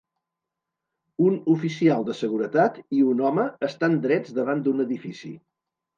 [1.25, 5.35] Un oficial de seguretat i un home estan drets davant d'un edifici.